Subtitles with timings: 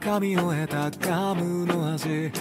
[0.00, 2.32] 噛み終えたガムの味冷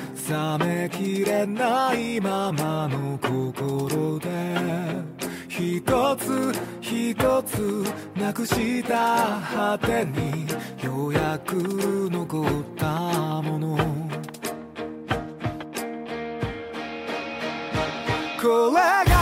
[0.59, 4.27] めきれないままの心で
[5.47, 5.81] 一
[6.17, 7.83] つ一つ
[8.15, 10.47] なくした果てに
[10.83, 11.55] ようやく
[12.11, 12.47] 残っ
[12.77, 13.77] たもの。
[18.39, 19.16] これが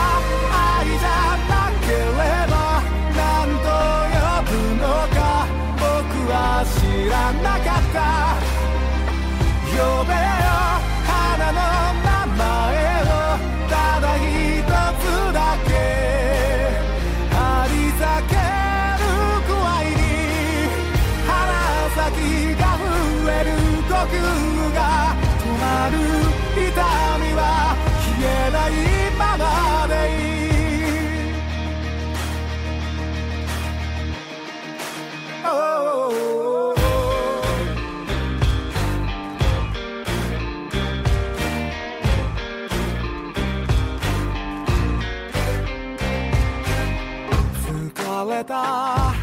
[48.55, 49.13] 疲れた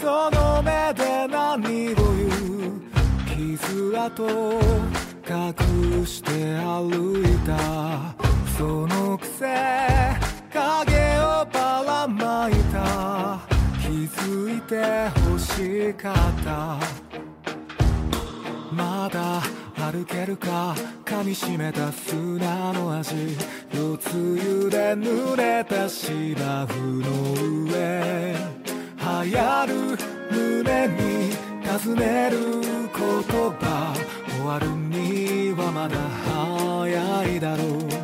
[0.00, 2.28] その目で何を言
[2.68, 2.82] う？
[3.26, 4.28] 傷跡
[5.28, 8.14] 隠して歩いた。
[8.58, 9.46] そのくせ
[10.52, 13.40] 影をばらまいた。
[13.80, 16.78] 気づいて欲しかった。
[18.72, 19.40] まだ
[19.90, 20.74] 歩けるか
[21.04, 23.36] 噛みしめた砂の味。
[23.74, 27.08] 夜露で濡れた芝生の
[27.70, 27.72] 上。
[29.02, 29.74] 流行る
[30.30, 31.30] 胸に
[31.64, 33.00] 尋ねる言
[33.58, 33.92] 葉。
[34.30, 38.01] 終わるにはまだ早いだろう。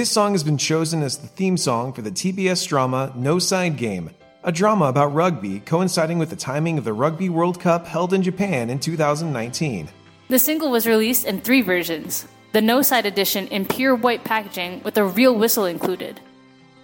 [0.00, 3.76] This song has been chosen as the theme song for the TBS drama No Side
[3.76, 4.08] Game,
[4.42, 8.22] a drama about rugby coinciding with the timing of the Rugby World Cup held in
[8.22, 9.90] Japan in 2019.
[10.28, 14.82] The single was released in three versions the no side edition in pure white packaging
[14.84, 16.18] with a real whistle included,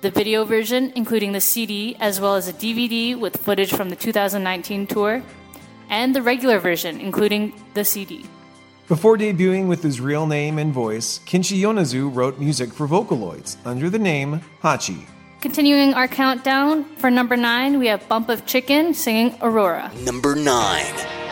[0.02, 3.96] the video version, including the CD as well as a DVD with footage from the
[3.96, 5.22] 2019 tour,
[5.88, 8.26] and the regular version, including the CD.
[8.88, 13.90] Before debuting with his real name and voice, Kenshi Yonezu wrote music for Vocaloids under
[13.90, 15.04] the name Hachi.
[15.40, 19.90] Continuing our countdown, for number nine, we have Bump of Chicken singing Aurora.
[20.04, 21.25] Number 9.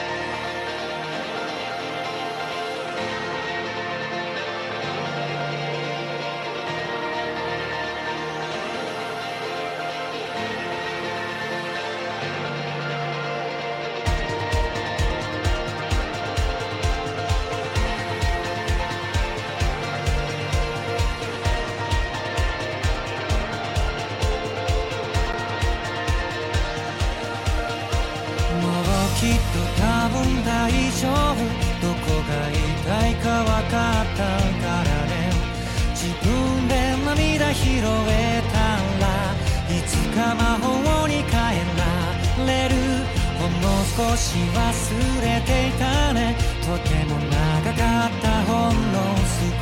[43.96, 46.34] 少し忘れていたね。
[46.62, 48.98] とても長かったほんの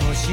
[0.00, 0.30] 少し。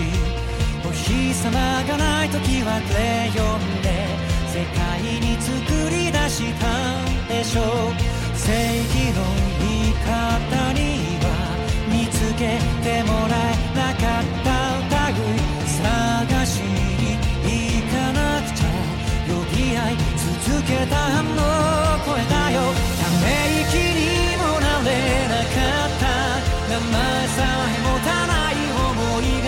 [0.87, 4.07] お日様がない時はクレヨンで。
[4.47, 4.79] 世界
[5.19, 5.51] に作
[5.89, 6.65] り出した
[7.01, 7.65] んでしょう。
[8.39, 8.53] 正
[8.87, 9.19] 義の
[9.59, 10.79] 味方に
[11.19, 11.27] は
[11.91, 15.27] 見つけてもらえなかった類
[15.67, 18.65] 探しに行かなくちゃ。
[19.27, 19.97] 呼び合い
[20.47, 21.79] 続けたあの。
[22.05, 22.88] 声だよ。
[26.79, 29.47] った名前さえ持たない思いが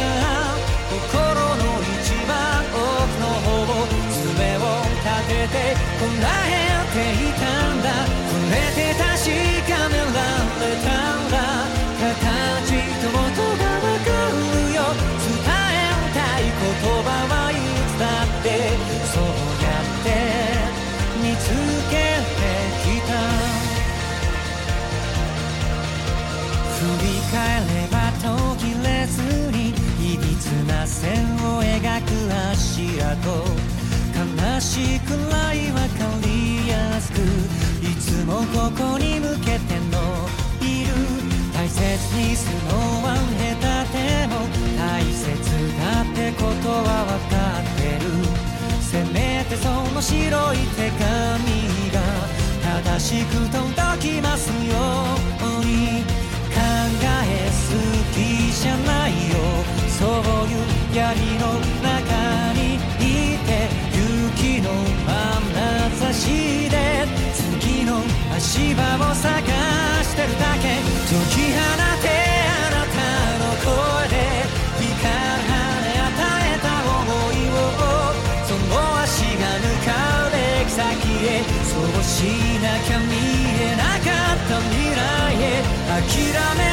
[0.91, 2.31] 心の一番
[2.67, 2.83] 奥
[3.19, 4.59] の方爪を
[5.01, 5.55] 立てて
[5.99, 6.59] こらえ
[6.91, 7.70] ていた
[27.37, 29.69] れば途切れずに
[30.13, 32.09] いびつな線を描く
[32.51, 33.71] 足跡
[34.13, 35.87] 悲しくないわか
[36.23, 37.17] りやすく
[37.81, 40.27] いつもここに向けての
[40.61, 40.91] いる。
[41.53, 41.81] 大切
[42.17, 44.33] にするのは下手でも
[44.77, 45.25] 大切
[45.79, 48.09] だってことは分かってる。
[48.81, 50.99] せめてその白い手紙
[51.91, 51.97] が
[52.83, 55.30] 正しく届きますよ。
[58.11, 59.37] すぎじゃないよ。
[59.87, 60.09] そう
[60.49, 60.59] いう
[60.93, 60.99] 闇
[61.39, 61.43] の
[61.81, 63.49] 中にいて
[63.95, 64.67] 雪の
[65.07, 65.11] 眼
[65.97, 68.03] 差しで次の
[68.35, 69.31] 足場を探
[70.03, 70.67] してるだけ。
[71.07, 71.59] 解き放
[72.01, 72.99] てあなた
[73.39, 74.13] の声で
[74.79, 75.55] 光る羽
[75.91, 76.87] 与えた想
[77.31, 77.63] いを。
[78.43, 79.89] その足が向か
[80.27, 80.83] うべき先
[81.25, 81.39] へ。
[81.63, 82.27] そうし
[82.59, 83.09] なきゃ見
[83.61, 84.99] えなかった未来
[85.39, 85.63] へ。
[85.91, 85.99] 諦
[86.57, 86.70] め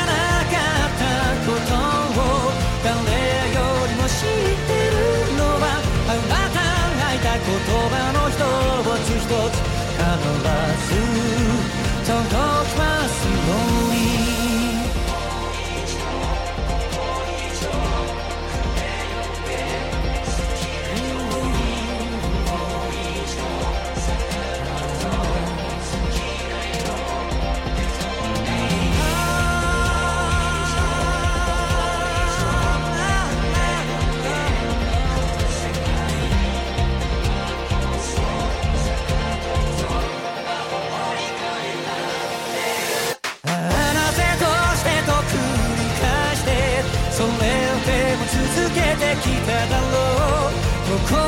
[51.09, 51.25] 心の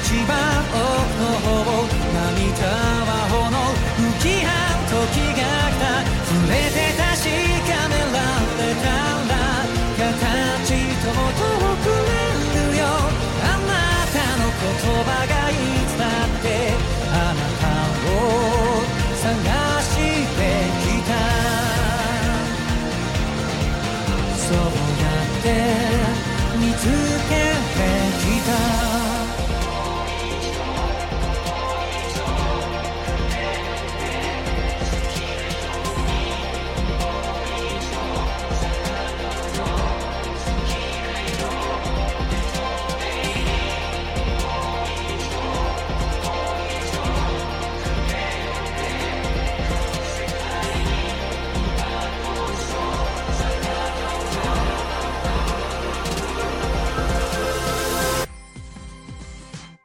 [0.00, 0.32] 一番
[0.72, 0.80] 奥
[1.20, 1.84] の方
[2.16, 7.28] 涙は炎浮き合う時が来た触れて確
[7.68, 8.16] かめら
[8.56, 8.88] れた
[9.28, 9.36] ら
[10.00, 11.44] 形とも遠
[11.76, 12.16] くれ
[12.56, 12.88] るよ
[13.44, 14.64] あなたの言
[15.04, 16.72] 葉がいつだって
[17.12, 17.68] あなた
[18.08, 18.16] を
[19.20, 19.28] 探
[19.82, 20.40] して
[20.80, 21.12] きた
[24.38, 25.81] そうやって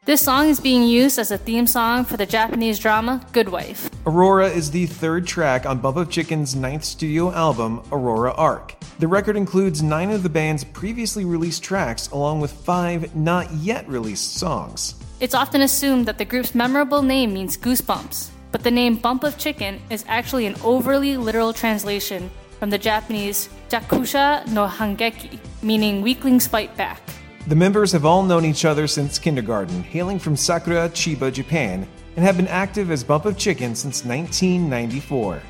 [0.07, 3.89] This song is being used as a theme song for the Japanese drama Good Wife.
[4.05, 8.73] Aurora is the third track on Bump of Chicken's ninth studio album, Aurora Arc.
[8.99, 13.85] The record includes nine of the band's previously released tracks, along with five not yet
[13.89, 14.95] released songs.
[15.19, 19.37] It's often assumed that the group's memorable name means goosebumps, but the name Bump of
[19.37, 26.47] Chicken is actually an overly literal translation from the Japanese Jakusha no Hangeki, meaning weaklings
[26.47, 27.01] fight back.
[27.47, 31.87] The members have all known each other since kindergarten, hailing from Sakura, Chiba, Japan,
[32.17, 35.41] and have been active as Bump of Chicken since 1994.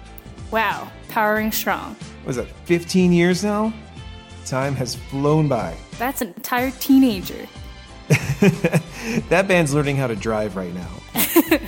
[0.52, 1.96] Wow, powering strong.
[2.24, 3.74] Was that 15 years now?
[4.46, 5.76] Time has flown by.
[5.98, 7.48] That's an entire teenager.
[9.30, 10.90] That band's learning how to drive right now.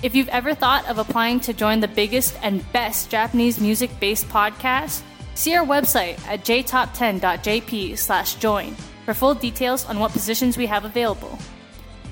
[0.00, 4.28] If you've ever thought of applying to join the biggest and best Japanese music based
[4.28, 5.02] podcast,
[5.34, 8.76] see our website at jtop10.jp slash join
[9.08, 11.38] for full details on what positions we have available.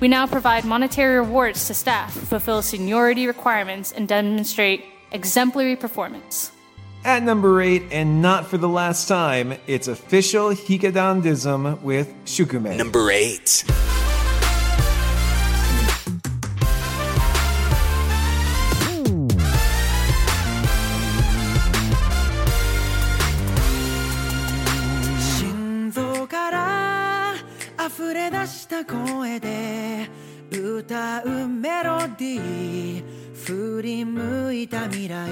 [0.00, 6.52] We now provide monetary rewards to staff who fulfill seniority requirements and demonstrate exemplary performance.
[7.04, 12.78] At number 8, and not for the last time, it's official Hige Dandism with Shukumei.
[12.78, 13.64] Number 8.
[30.86, 35.26] 歌うメロディー振り向いた未来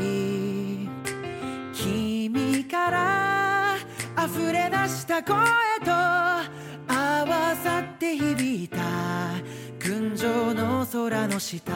[1.72, 3.76] 君から
[4.18, 5.36] 溢れ出した声
[5.84, 8.78] と合わさって響いた
[9.78, 11.72] 群青の空の下。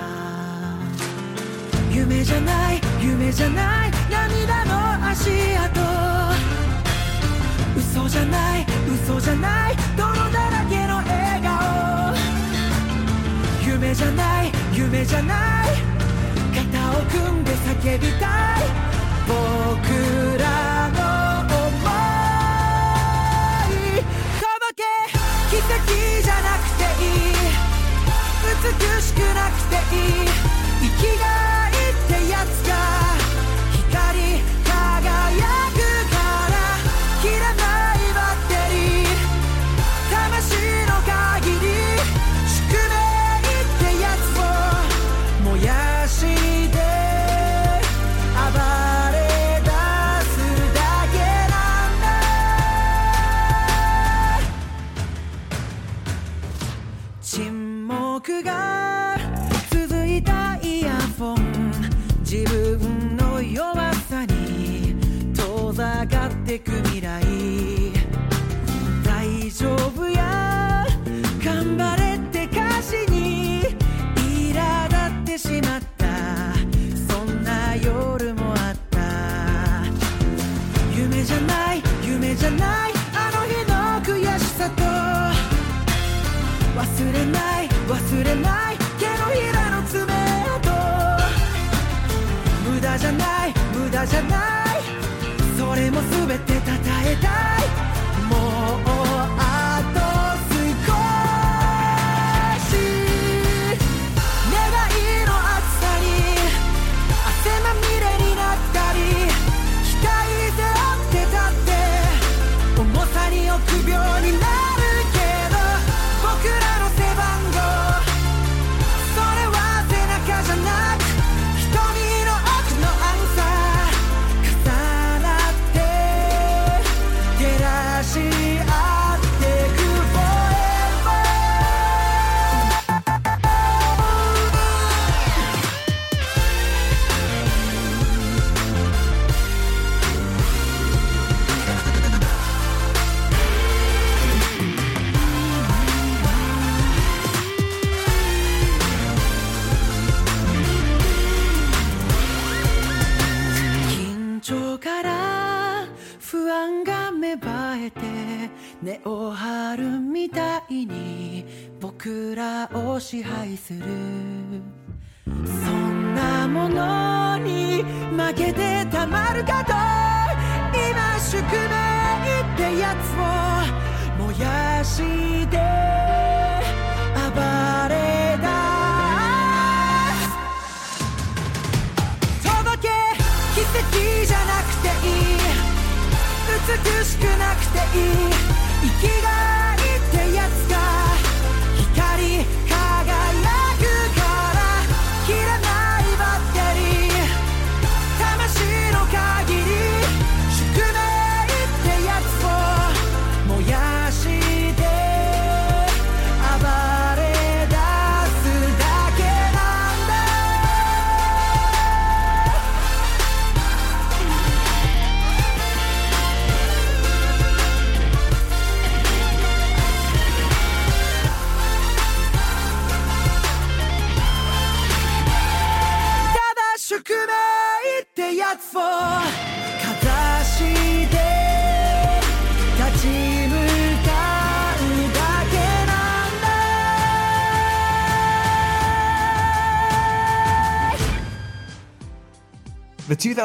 [1.89, 5.81] 夢じゃない夢じゃない涙の足跡。
[7.77, 8.67] 嘘じゃない
[9.05, 10.98] 嘘じゃない泥だらけの
[13.81, 15.69] 夢じゃない夢じゃない。
[16.53, 18.27] 肩を組んで叫びた
[18.59, 18.67] い。
[19.29, 19.33] 僕
[20.37, 20.99] らの
[21.49, 21.55] 想
[23.71, 24.03] い。
[24.43, 24.83] 届け。
[25.49, 25.79] 奇跡
[26.25, 27.39] じゃなくていい。
[28.43, 28.67] 美
[29.01, 30.27] しくなくていい。
[30.83, 31.48] 生きがい。
[66.49, 67.23] てく未来。
[69.05, 70.87] 大丈夫や。
[71.45, 73.77] 頑張れって歌詞に
[74.17, 76.07] 苛立ってしまった。
[77.13, 78.99] そんな夜もあった。
[80.97, 82.93] 夢じゃない夢じゃない。
[83.13, 84.83] あの日の悔しさと。
[86.81, 88.79] 忘れない忘れない。
[88.99, 90.11] 手のひらの爪
[90.63, 90.73] 痕
[92.73, 94.68] 無駄じゃない無駄じゃない。
[96.47, 97.58] てたたえた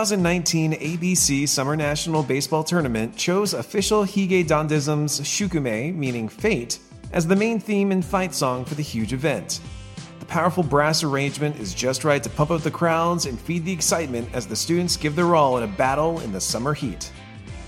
[0.03, 6.79] 2019 ABC Summer National Baseball Tournament chose official Hige Dandism's Shukumei, meaning fate,
[7.13, 9.61] as the main theme and fight song for the huge event.
[10.19, 13.71] The powerful brass arrangement is just right to pump up the crowds and feed the
[13.71, 17.09] excitement as the students give their all in a battle in the summer heat.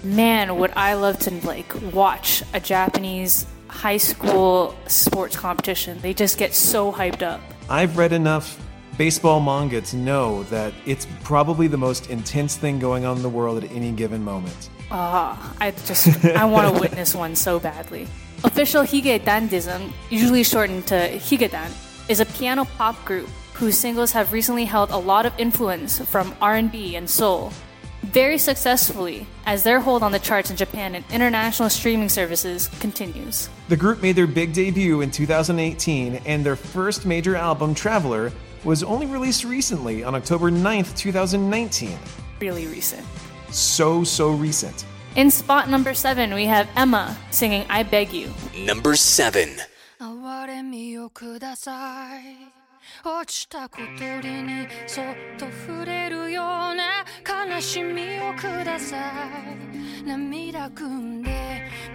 [0.03, 5.99] Man, would I love to like watch a Japanese high school sports competition.
[6.01, 7.39] They just get so hyped up.
[7.69, 8.59] I've read enough
[8.97, 13.63] baseball mongets know that it's probably the most intense thing going on in the world
[13.63, 14.69] at any given moment.
[14.91, 18.08] Ah, uh, I just I want to witness one so badly.
[18.43, 21.71] Official Higedanism, usually shortened to Higedan,
[22.10, 26.36] is a piano pop group whose singles have recently held a lot of influence from
[26.41, 27.53] R&B and soul,
[28.01, 33.49] very successfully as their hold on the charts in Japan and international streaming services continues.
[33.69, 38.31] The group made their big debut in 2018 and their first major album, Traveler,
[38.65, 41.97] was only released recently on October 9th, 2019.
[42.41, 43.06] Really recent.
[43.51, 44.86] So, so recent.
[45.15, 48.34] In spot number seven, we have Aimer singing I Beg You.
[48.58, 49.49] Number seven.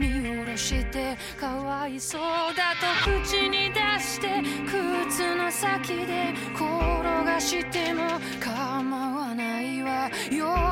[0.01, 2.21] 見下ろしてかわいそう
[2.57, 10.11] だと口に出して靴の先で転がしても構わないわ。
[10.31, 10.70] よ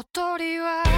[0.00, 0.89] 小鳥は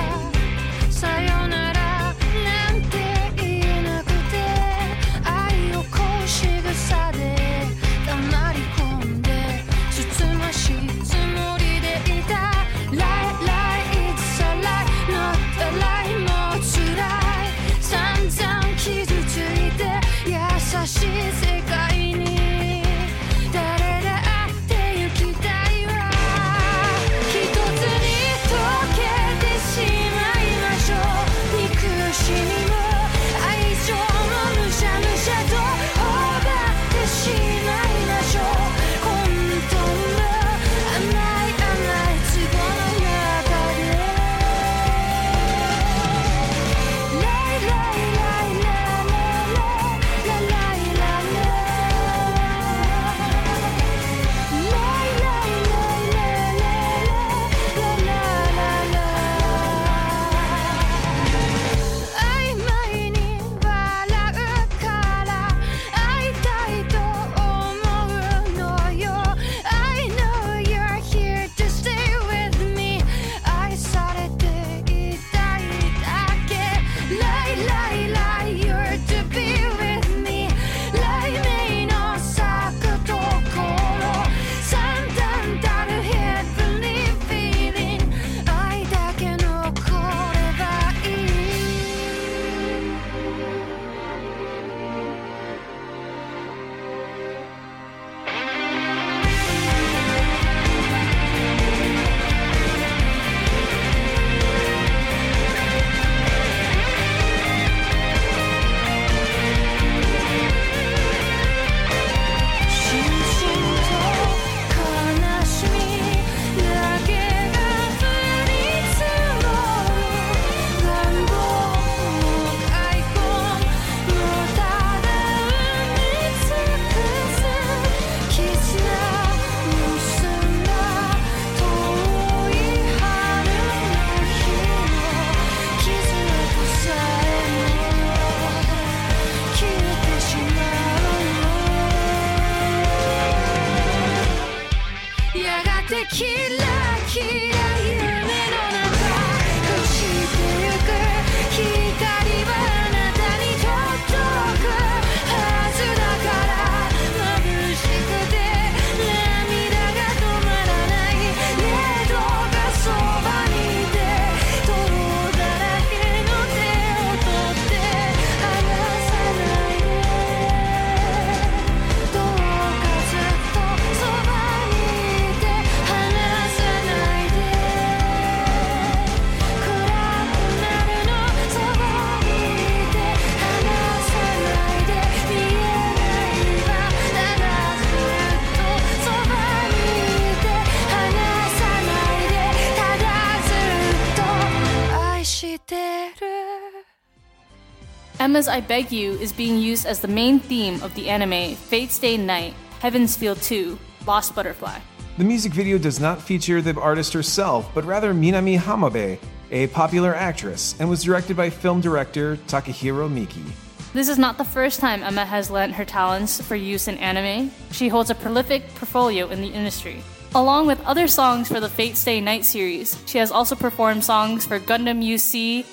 [198.42, 201.92] Aimer's I Beg You is being used as the main theme of the anime Fate
[201.92, 204.80] Stay Night, Heaven's Feel 2, Lost Butterfly.
[205.16, 209.20] The music video does not feature the artist herself, but rather Minami Hamabe,
[209.52, 213.44] a popular actress, and was directed by film director Takahiro Miki.
[213.92, 217.52] This is not the first time Aimer has lent her talents for use in anime.
[217.70, 220.02] She holds a prolific portfolio in the industry.
[220.34, 224.44] Along with other songs for the Fate Stay Night series, she has also performed songs
[224.44, 225.64] for Gundam UC,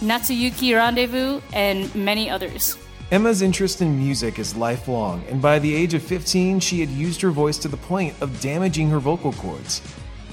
[0.00, 2.76] Natsuyuki Rendezvous, and many others.
[3.12, 7.20] Aimer's interest in music is lifelong, and by the age of 15, she had used
[7.20, 9.82] her voice to the point of damaging her vocal cords.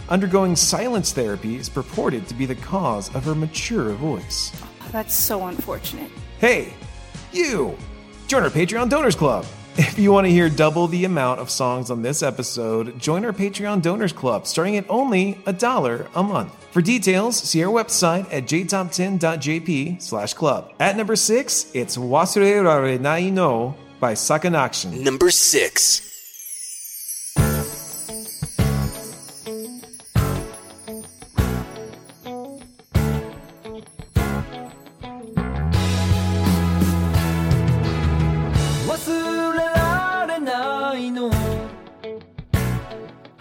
[0.10, 4.52] Undergoing silence therapy is purported to be the cause of her mature voice.
[4.92, 6.12] That's so unfortunate.
[6.40, 6.74] Hey,
[7.34, 7.76] you!
[8.28, 9.46] Join our Patreon Donors Club.
[9.80, 13.32] If you want to hear double the amount of songs on this episode, join our
[13.32, 16.52] Patreon Donors Club starting at only a dollar a month.
[16.72, 20.74] For details, see our website at jtop10.jp slash club.
[20.80, 25.04] At number six, it's Wasure Rarenai no by Sakanaction.
[25.04, 26.08] Number six.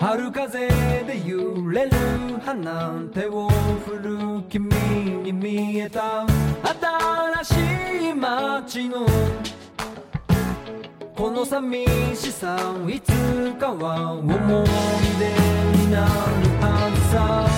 [0.07, 1.91] 春風で揺れる
[2.45, 3.49] 花手を
[3.85, 4.69] 振る君
[5.25, 6.25] に見えた
[7.43, 9.05] 新しい街の
[11.13, 12.57] この寂しさ
[12.89, 14.37] いつかは思い
[15.19, 15.27] 出
[15.77, 16.11] になる
[16.61, 17.56] はずさ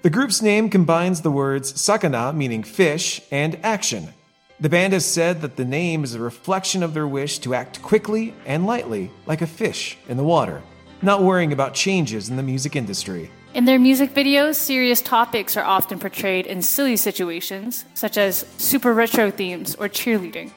[0.00, 4.14] The group's name combines the words sakana, meaning fish, and action,
[4.60, 7.82] The band has said that the name is a reflection of their wish to act
[7.82, 10.62] quickly and lightly, like a fish in the water,
[11.02, 13.30] not worrying about changes in the music industry.
[13.54, 18.94] In their music videos, serious topics are often portrayed in silly situations, such as super
[18.94, 20.52] retro themes or cheerleading.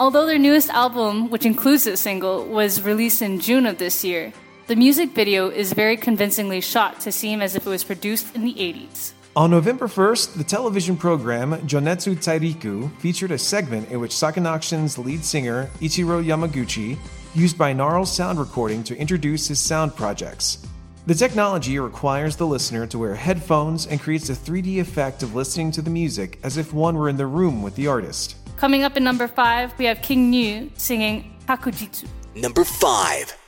[0.00, 4.32] Although their newest album, which includes this single, was released in June of this year,
[4.66, 8.44] the music video is very convincingly shot to seem as if it was produced in
[8.44, 9.12] the 80s.
[9.36, 15.24] On November 1st, the television program Jonetsu Tairiku featured a segment in which Sakanaction's lead
[15.24, 16.98] singer, Ichiro Yamaguchi,
[17.34, 20.66] used binaural sound recording to introduce his sound projects.
[21.06, 25.70] The technology requires the listener to wear headphones and creates a 3D effect of listening
[25.72, 28.34] to the music as if one were in the room with the artist.
[28.56, 32.08] Coming up in number five, we have King Gnu singing Hakujitsu.
[32.34, 33.45] Number 5.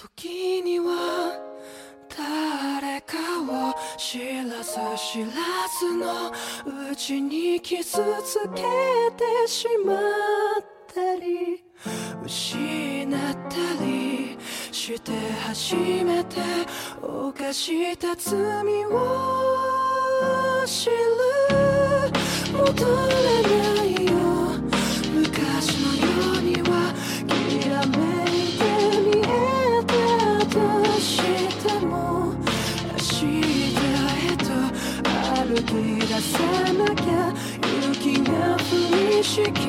[0.00, 1.38] 時には
[2.08, 5.28] 誰かを知らず知ら
[5.78, 6.30] ずの
[6.90, 8.62] うちに傷つけ
[9.14, 9.98] てしまっ
[10.94, 11.62] たり
[12.24, 14.38] 失ったり
[14.72, 15.12] して
[15.46, 16.40] 初めて
[17.02, 21.30] 犯した罪を知る。
[22.52, 23.42] 戻れ
[23.74, 23.89] ない
[36.20, 36.38] さ
[36.74, 37.32] なきゃ
[37.88, 38.58] 雪が降
[39.08, 39.66] りしき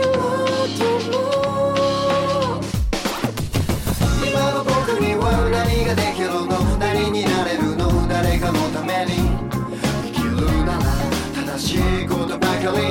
[0.00, 1.14] ろうとも
[4.24, 6.48] 今の僕には何ができるの？
[6.78, 8.06] 何になれるの？
[8.08, 9.10] 誰かのために。
[10.04, 10.82] 生きるなら
[11.34, 12.89] 正しいことばかり。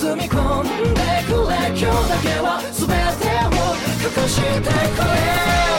[0.00, 1.68] 包み込んでくれ。
[1.68, 5.69] 今日だけは全てを隠してくれ。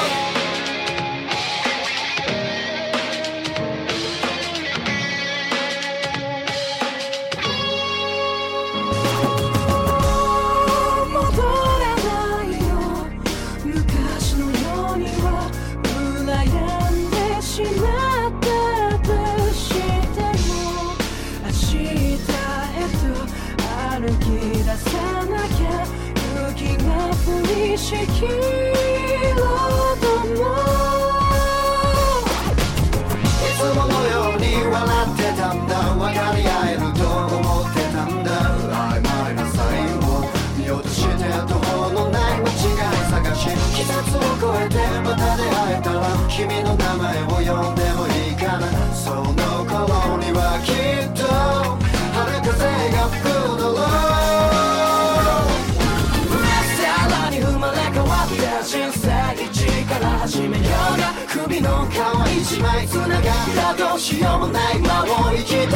[63.77, 65.71] どうしようもない間を生きてくん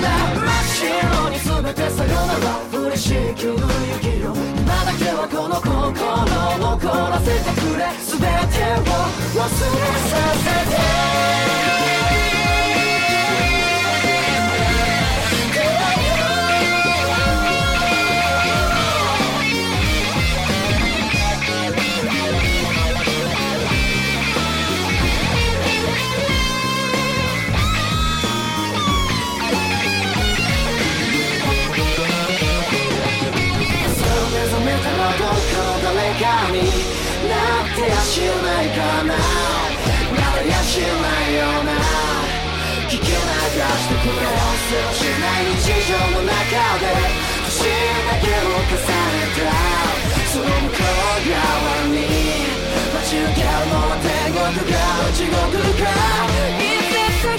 [0.00, 0.08] だ。
[0.34, 3.52] 真っ白に全てさよなら嬉しい今日の
[3.94, 7.80] 雪よ今だけはこの心を残らせてくれ。
[8.04, 8.92] 全てを
[9.36, 10.44] 忘れさせ
[11.34, 11.39] て。
[43.68, 44.24] してくれ
[44.68, 46.32] せをしない日常の中
[46.80, 46.86] で
[47.44, 47.68] 年
[48.06, 49.52] だけを重ねた
[50.32, 51.96] その向こう側に
[52.94, 54.78] 待ち受けるのは天国か
[55.12, 55.36] 地獄
[55.82, 55.90] か
[56.58, 56.80] い。
[56.80, 56.89] つか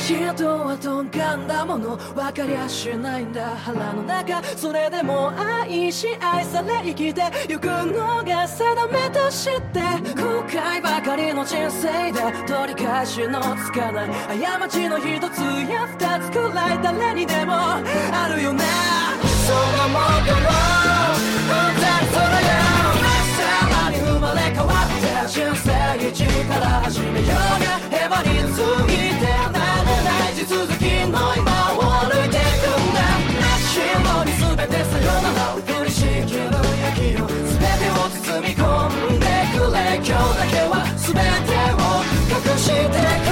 [0.01, 1.95] 人はとんがんだもの。
[1.95, 4.41] 分かりゃしないんだ腹の中。
[4.57, 9.79] それでも愛し愛され生きてゆくのが定めとして。
[10.15, 14.09] 後悔ばかりの人生で取り返しのつかない。
[14.59, 17.81] 過ちの一つや二つくらい誰にでもあ
[18.35, 18.63] るよな
[19.23, 20.05] そのもの
[21.47, 22.57] 本当にそれよ。
[23.37, 25.69] さらに生まれ変わって人生
[26.09, 27.25] 一から始めよ。
[27.25, 27.29] う
[27.91, 29.40] がへばりついて
[30.41, 32.99] 地続きの今をいてくんだ
[34.25, 41.86] に全てさよなら苦しいけど焼きを全てを包み込んでくれ今日だけは全てを
[42.25, 43.31] 隠してく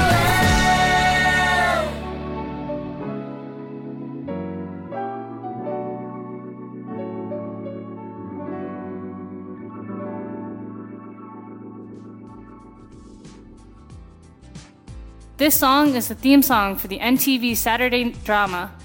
[15.39, 18.75] This song is the theme song for the NTV Saturday drama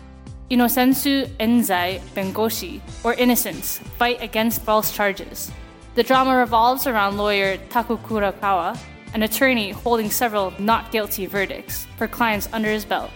[0.53, 5.51] Inosensu Enzai Bengoshi, or Innocence Fight Against False Charges.
[5.97, 8.79] The drama revolves around lawyer Taku Kurokawa,
[9.15, 13.11] an attorney holding several not guilty verdicts for clients under his belt,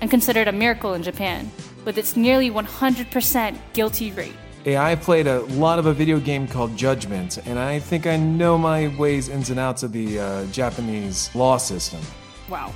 [0.00, 1.50] and considered a miracle in Japan,
[1.84, 4.36] with its nearly 100% guilty rate.
[4.62, 8.16] Hey, I played a lot of a video game called Judgment, and I think I
[8.16, 12.00] know my ways ins and outs of the uh, Japanese law system.
[12.48, 12.72] Wow.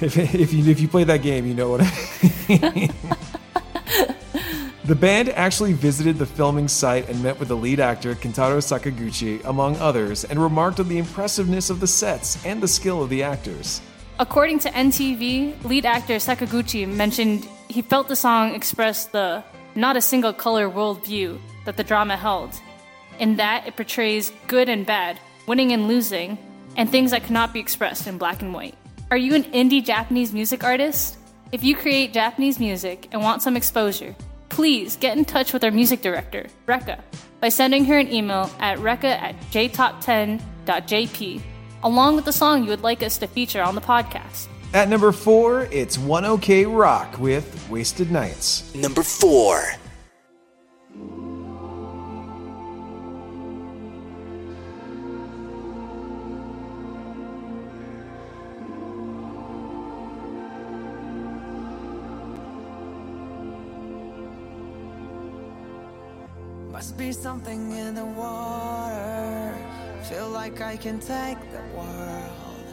[0.00, 1.90] If, if you if you play that game, you know what I
[2.48, 2.92] mean.
[4.84, 9.42] the band actually visited the filming site and met with the lead actor Kentaro Sakaguchi,
[9.44, 13.22] among others, and remarked on the impressiveness of the sets and the skill of the
[13.22, 13.80] actors.
[14.18, 19.42] According to NTV, lead actor Sakaguchi mentioned he felt the song expressed the
[19.74, 22.50] not a single color worldview that the drama held,
[23.18, 26.38] in that it portrays good and bad, winning and losing,
[26.76, 28.74] and things that cannot be expressed in black and white.
[29.10, 31.16] Are you an indie Japanese music artist?
[31.52, 34.14] If you create Japanese music and want some exposure,
[34.48, 37.00] please get in touch with our music director, Rekka,
[37.40, 41.40] by sending her an email at rekka at jtop10.jp,
[41.82, 44.48] along with the song you would like us to feature on the podcast.
[44.72, 48.74] At number four, it's 1OK Rock with Wasted Nights.
[48.74, 49.62] Number four.
[66.96, 69.58] Be something in the water.
[70.04, 72.66] Feel like I can take the world.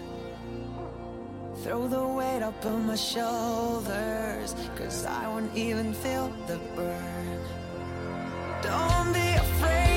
[1.63, 4.55] Throw the weight up on my shoulders.
[4.75, 7.39] Cause I won't even feel the burn.
[8.61, 9.90] Don't be afraid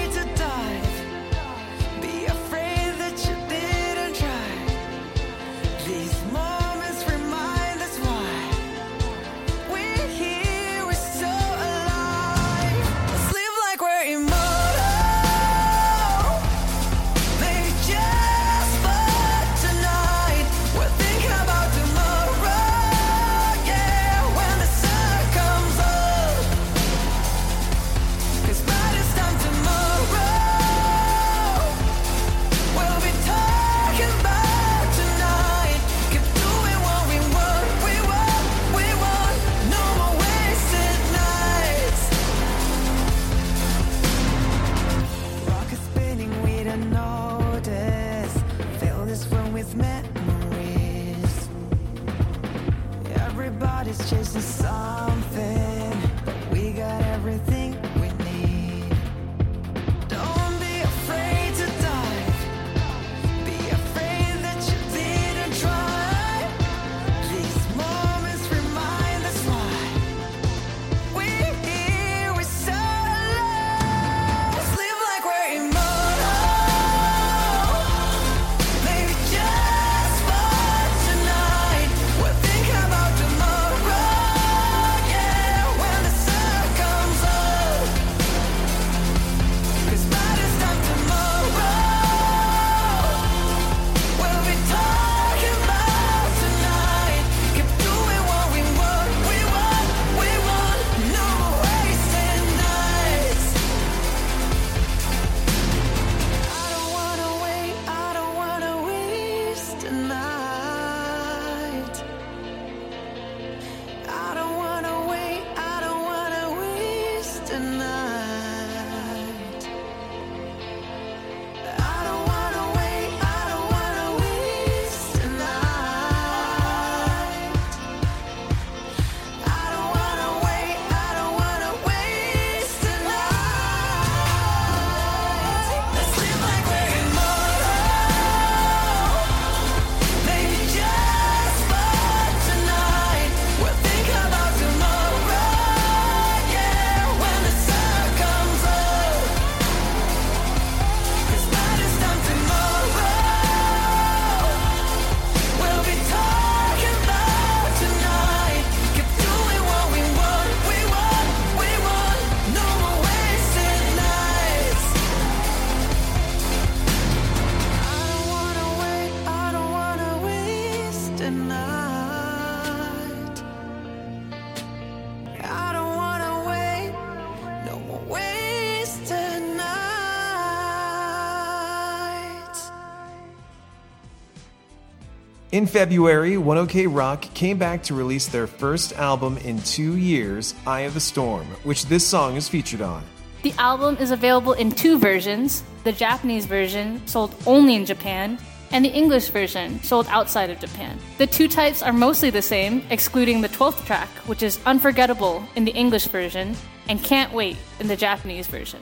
[185.54, 190.52] In February, ONE OK ROCK came back to release their first album in two years,
[190.66, 193.04] Eye of the Storm, which this song is featured on.
[193.44, 198.36] The album is available in two versions the Japanese version, sold only in Japan,
[198.72, 200.98] and the English version, sold outside of Japan.
[201.18, 205.64] The two types are mostly the same, excluding the 12th track, which is unforgettable in
[205.64, 206.56] the English version
[206.88, 208.80] and can't wait in the Japanese version.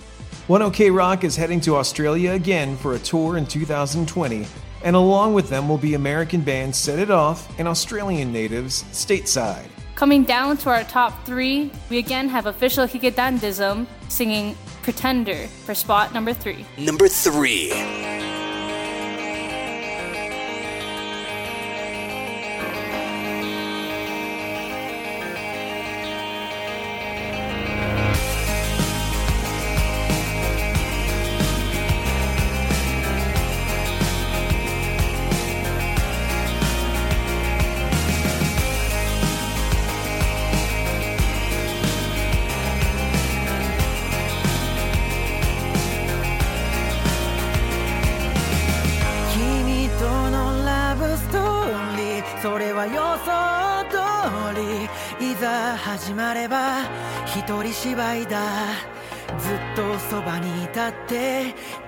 [0.49, 4.47] ONE OK ROCK is heading to Australia again for a tour in 2020,
[4.85, 9.69] and along with them will be American band Set It Off and Australian natives Stateside.
[9.95, 15.75] Coming down to our top three, we again have official Hige Dandism singing Pretender for
[15.75, 16.67] spot number three.
[16.77, 17.71] Number three.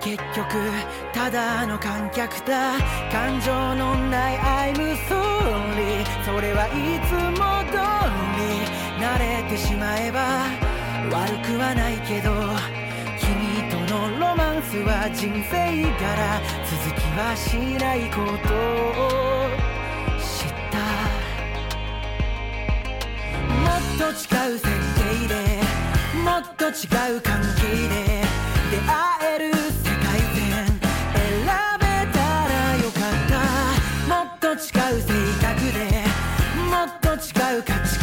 [0.05, 0.45] 結局
[1.13, 2.77] ただの観客だ
[3.11, 4.75] 感情のない I'm
[5.07, 7.81] sorry それはいつも通
[8.37, 8.61] り
[9.03, 10.45] 慣れてしまえば
[11.09, 12.29] 悪くはないけど
[13.17, 15.51] 君とのロマンスは人生
[15.97, 16.39] から
[16.69, 18.53] 続きはしないこと
[18.93, 19.49] を
[20.21, 20.77] 知った。
[23.49, 25.33] もっと違う設定で
[26.23, 28.21] もっと違う関係で
[28.69, 28.93] 出会
[29.35, 29.74] える
[34.91, 35.07] う性
[35.41, 36.05] 格で
[36.69, 37.94] もっと違う価値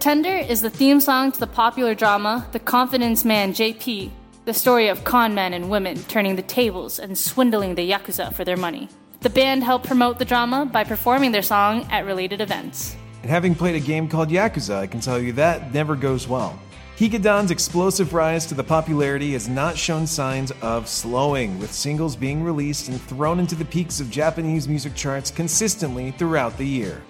[0.00, 4.10] Pretender is the theme song to the popular drama The Confidence Man JP,
[4.46, 8.42] the story of con men and women turning the tables and swindling the Yakuza for
[8.42, 8.88] their money.
[9.20, 12.96] The band helped promote the drama by performing their song at related events.
[13.20, 16.58] And having played a game called Yakuza, I can tell you that never goes well.
[16.96, 22.42] Higedan's explosive rise to the popularity has not shown signs of slowing, with singles being
[22.42, 27.02] released and thrown into the peaks of Japanese music charts consistently throughout the year.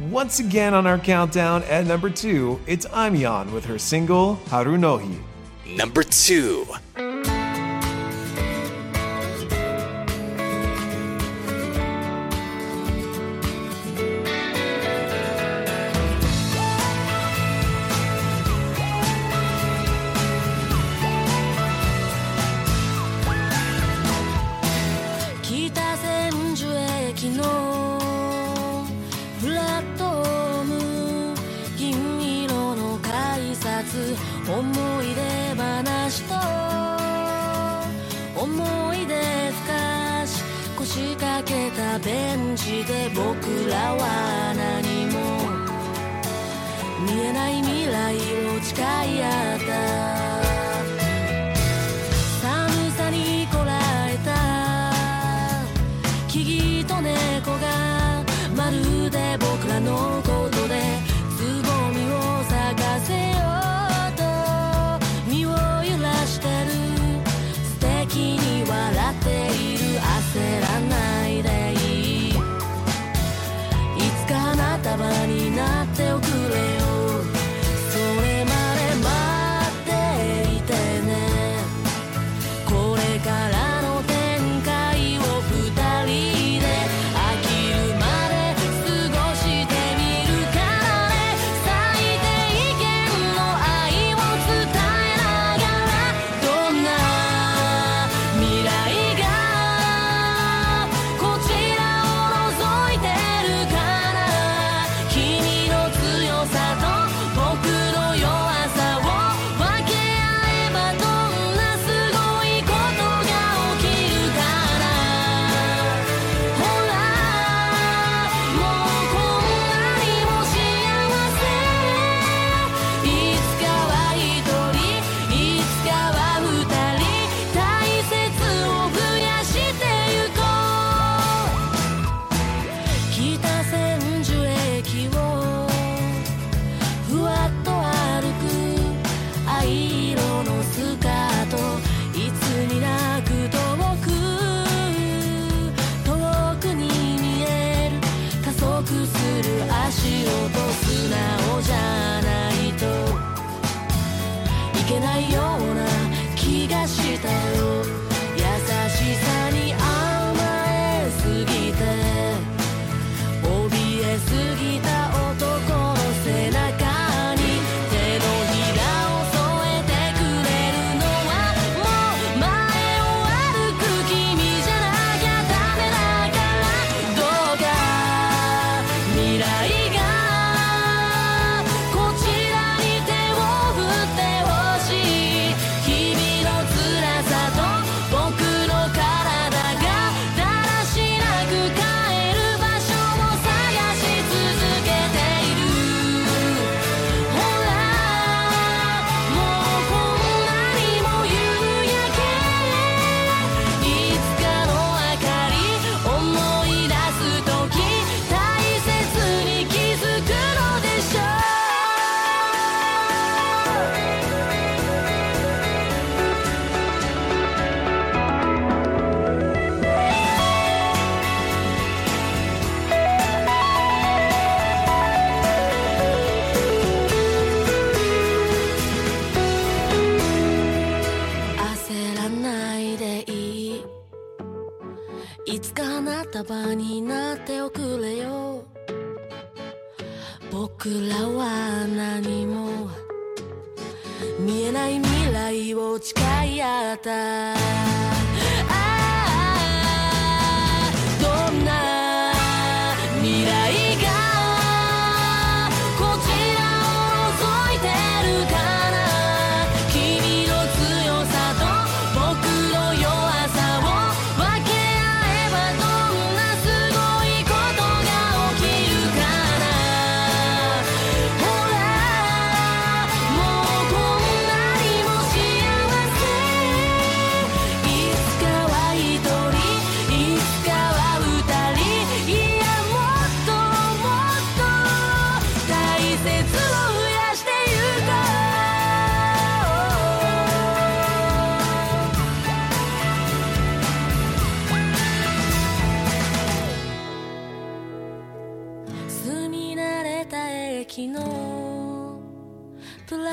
[0.00, 4.98] Once again on our countdown at number two, it's Aimyon with her single Haru no
[4.98, 5.18] Hi.
[5.66, 6.66] Number two.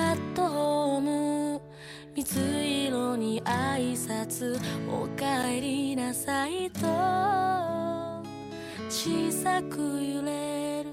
[0.10, 1.62] アットホーム
[2.16, 4.60] 水色に挨拶
[4.91, 6.88] おかえりなさいと。
[8.89, 10.89] 小さく揺れる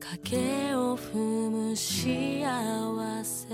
[0.00, 3.46] 影を踏む幸せ。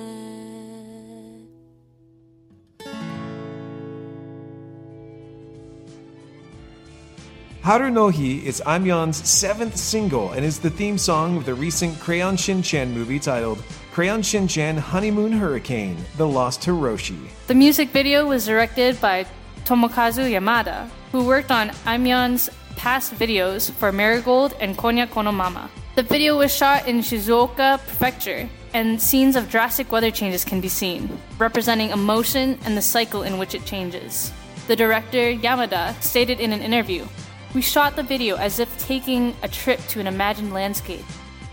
[7.62, 12.00] Haru no Hi is Aimyon's seventh single and is the theme song of the recent
[12.00, 13.58] Crayon Shin-chan movie titled
[13.96, 17.16] Crayon Shin-chan Honeymoon Hurricane: The Lost Hiroshi.
[17.46, 19.24] The music video was directed by
[19.64, 25.70] Tomokazu Yamada, who worked on Aimyon's past videos for Marigold and Konya Kono Mama.
[25.94, 30.68] The video was shot in Shizuoka Prefecture, and scenes of drastic weather changes can be
[30.68, 34.30] seen, representing emotion and the cycle in which it changes.
[34.66, 37.06] The director, Yamada, stated in an interview
[37.54, 41.06] We shot the video as if taking a trip to an imagined landscape,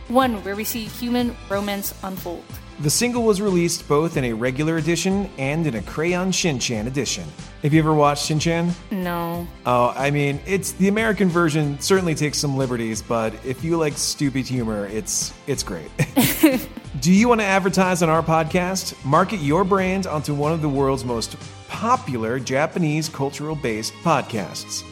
[0.08, 2.44] one where we see human romance unfold.
[2.80, 7.24] The single was released both in a regular edition and in a Crayon Shin-chan edition.
[7.62, 8.74] Have you ever watched Shin-chan?
[8.92, 9.48] No.
[9.66, 13.94] Oh, I mean, it's the American version certainly takes some liberties, but if you like
[13.94, 15.90] stupid humor, it's it's great.
[17.00, 18.94] Do you want to advertise on our podcast?
[19.06, 21.38] Market your brand onto one of the world's most
[21.68, 24.84] popular Japanese cultural-based podcasts.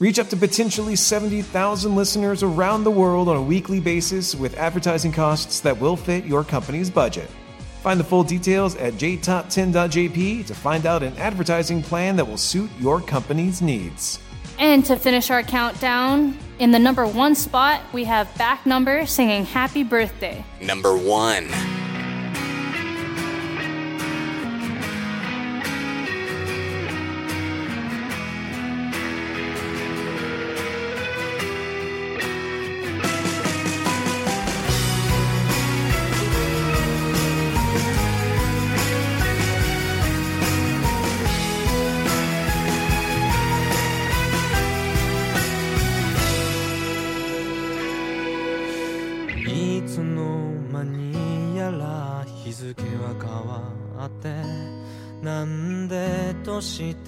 [0.00, 5.10] Reach up to potentially 70,000 listeners around the world on a weekly basis with advertising
[5.10, 7.28] costs that will fit your company's budget.
[7.82, 12.70] Find the full details at jtop10.jp to find out an advertising plan that will suit
[12.78, 14.20] your company's needs.
[14.60, 19.44] And to finish our countdown, in the number one spot, we have Back Number singing
[19.46, 20.44] Happy Birthday.
[20.60, 21.48] Number one.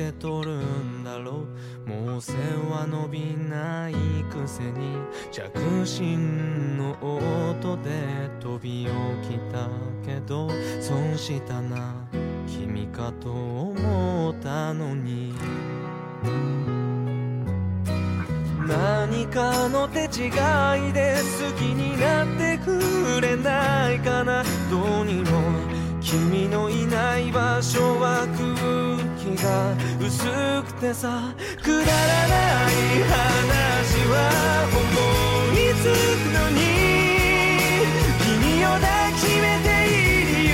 [0.00, 1.44] て取るんだろ
[1.86, 2.32] うもう背
[2.70, 3.94] は伸びない
[4.30, 4.96] くせに
[5.30, 7.90] 着信の音で
[8.40, 9.68] 飛び起きた
[10.02, 10.48] けど
[10.80, 11.94] 損したな
[12.46, 15.34] 君かと思ったのに
[18.66, 20.28] 何かの手違
[20.88, 25.30] いで好きになってくれないかなどうにも
[26.00, 28.89] 君のいない場所は空
[29.42, 31.32] が薄くてさ
[31.62, 32.36] くだらな
[32.70, 32.74] い
[33.08, 33.14] 話
[34.08, 34.14] は
[34.68, 34.78] 思
[35.54, 36.58] いつくのに
[38.20, 40.52] 君を抱きしめていい理由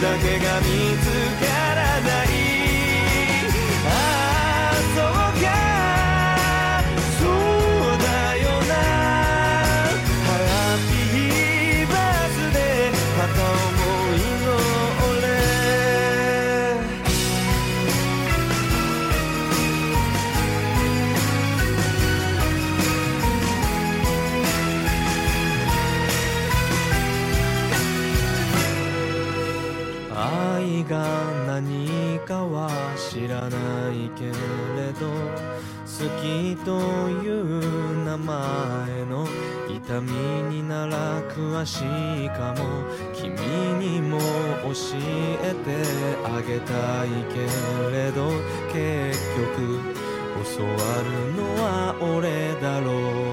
[0.00, 0.66] だけが見
[0.98, 1.04] つ
[1.40, 1.51] け
[36.20, 38.36] きという名前
[39.06, 39.26] の
[39.68, 40.12] 痛み
[40.50, 41.80] になら詳し
[42.24, 42.82] いかも。
[43.14, 43.30] 君
[43.78, 44.24] にも教
[44.96, 45.66] えて
[46.24, 47.34] あげたいけ
[47.96, 48.30] れど
[48.72, 49.80] 結局
[50.56, 50.72] 教わ
[51.02, 52.90] るのは俺だろ
[53.28, 53.31] う。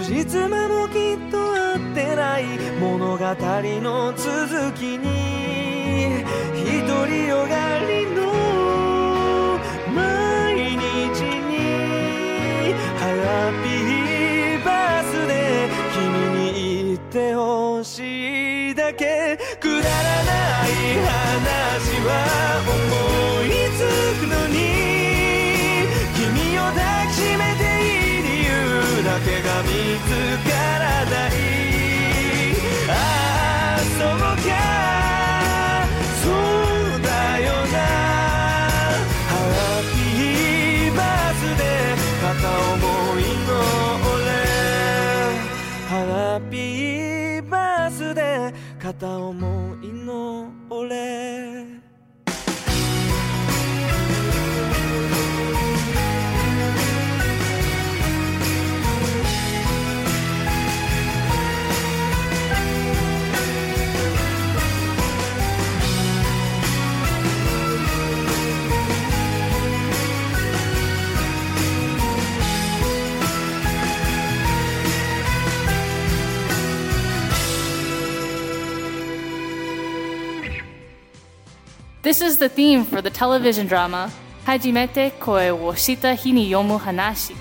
[0.00, 2.46] 辻褄もきっと合ってない
[2.80, 6.24] 物語の続きに
[6.86, 9.58] 独りよがりの
[9.94, 13.02] 毎日にハ
[13.50, 16.48] ッピーバースデー君に
[16.84, 19.38] 言ってほしいだけ。
[19.60, 20.72] くだらない
[21.04, 22.91] 話は
[29.24, 30.10] 見つ
[30.48, 30.50] か
[30.80, 31.30] らない
[32.88, 32.92] あ
[33.76, 34.50] あそうか
[36.22, 37.08] そうだ
[37.38, 37.76] よな。
[39.30, 39.32] ハ
[39.78, 41.96] ッピーバースデー。
[42.20, 42.34] 片
[42.72, 42.82] 思
[43.20, 43.50] いの
[44.12, 44.26] 俺。
[45.88, 45.90] ハ
[46.38, 48.52] ッピーバースデー。
[48.82, 51.21] 片思いの俺。
[82.12, 84.12] This is the theme for the television drama
[84.44, 87.34] Hajimete Koi wo Shita hi ni yomu hanashi,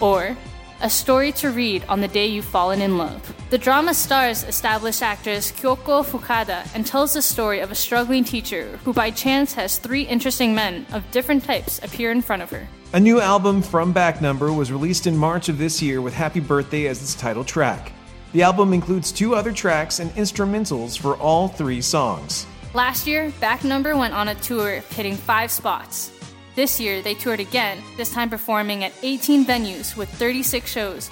[0.00, 0.36] or
[0.80, 3.22] A Story to Read on the Day You've Fallen in Love.
[3.50, 8.80] The drama stars established actress Kyoko Fukada and tells the story of a struggling teacher
[8.84, 12.66] who by chance has three interesting men of different types appear in front of her.
[12.94, 16.40] A new album from Back Number was released in March of this year with Happy
[16.40, 17.92] Birthday as its title track.
[18.32, 22.48] The album includes two other tracks and instrumentals for all three songs.
[22.76, 26.12] Last year, Back Number went on a tour hitting five spots.
[26.56, 31.10] This year, they toured again, this time performing at 18 venues with 36 shows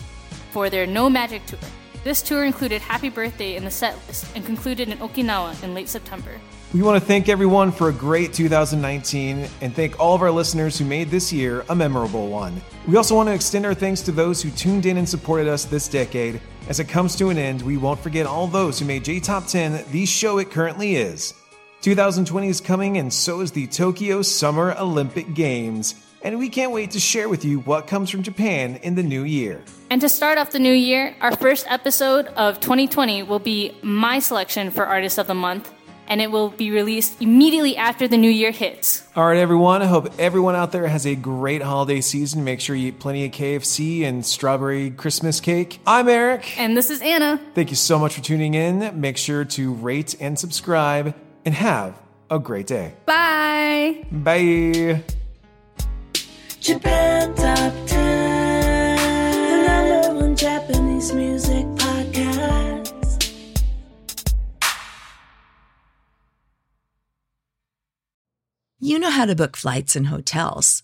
[0.51, 1.59] for their No Magic Tour.
[2.05, 5.89] This tour included Happy Birthday in the set list and concluded in Okinawa in late
[5.89, 6.39] September.
[6.75, 10.79] We want to thank everyone for a great 2019 and thank all of our listeners
[10.79, 12.61] who made this year a memorable one.
[12.87, 15.65] We also want to extend our thanks to those who tuned in and supported us
[15.65, 16.43] this decade.
[16.69, 19.47] As it comes to an end, we won't forget all those who made J Top
[19.47, 21.33] 10 the show it currently is.
[21.85, 25.95] 2020 is coming, and so is the Tokyo Summer Olympic Games.
[26.23, 29.23] And we can't wait to share with you what comes from Japan in the new
[29.23, 29.63] year.
[29.91, 34.19] And to start off the new year, our first episode of 2020 will be my
[34.19, 35.71] selection for Artist of the Month,
[36.09, 39.07] and it will be released immediately after the new year hits.
[39.15, 39.83] All right, everyone.
[39.83, 42.45] I hope everyone out there has a great holiday season.
[42.45, 45.81] Make sure you eat plenty of KFC and strawberry Christmas cake.
[45.87, 46.59] I'm Eric.
[46.59, 47.39] And this is Anna.
[47.55, 48.99] Thank you so much for tuning in.
[48.99, 51.15] Make sure to rate and subscribe,
[51.45, 51.95] and have
[52.31, 52.95] a great day.
[53.07, 54.07] Bye.
[54.11, 55.03] Bye.
[56.61, 63.35] Japan Top 10, the number one Japanese music podcast.
[68.79, 70.84] You know how to book flights and hotels.